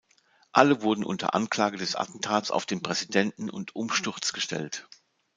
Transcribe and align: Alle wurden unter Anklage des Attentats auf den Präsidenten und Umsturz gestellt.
Alle 0.51 0.81
wurden 0.81 1.03
unter 1.03 1.35
Anklage 1.35 1.77
des 1.77 1.95
Attentats 1.95 2.49
auf 2.49 2.65
den 2.65 2.81
Präsidenten 2.81 3.51
und 3.51 3.75
Umsturz 3.75 4.33
gestellt. 4.33 4.87